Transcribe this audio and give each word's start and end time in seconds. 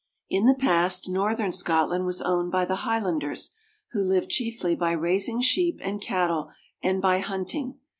In 0.31 0.47
the 0.47 0.55
past, 0.55 1.07
northern 1.07 1.51
Scotland 1.53 2.07
was 2.07 2.23
owned 2.23 2.51
by 2.51 2.65
the 2.65 2.77
Highlanders, 2.77 3.55
who 3.91 4.03
lived 4.03 4.31
chiefly 4.31 4.75
by 4.75 4.93
raising 4.93 5.41
sheep 5.41 5.79
and 5.83 6.01
cattle 6.01 6.49
and 6.81 6.99
by 7.03 7.19
hunting. 7.19 7.77